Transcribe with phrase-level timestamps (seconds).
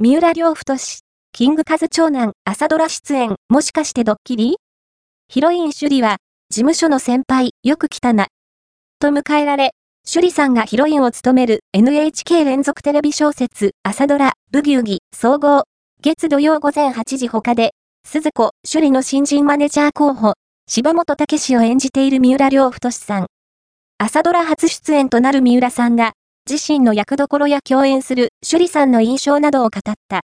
[0.00, 1.00] 三浦亮太氏、
[1.32, 4.58] キングカズ長男、朝ドラ出演、もしかしてドッキリ？
[5.26, 6.18] ヒロインシュリは、
[6.50, 8.28] 事務所の先輩、よく来たな。
[9.00, 9.72] と迎えられ、
[10.04, 15.64] シュリさんがヒロインを務める NHK 連続テレビ小説、朝ドラ、ブギウギ、総合、
[16.00, 17.72] 月土曜午前8時他で、
[18.04, 20.34] 鈴子、シュリの新人マネジャー候補、
[20.68, 23.26] 柴本武史を演じている三浦亮太さん。
[23.98, 26.12] 朝ドラ初出演となる三浦さんが、
[26.50, 30.16] 自身の役どころや共演する趣里さんの印象などを語った。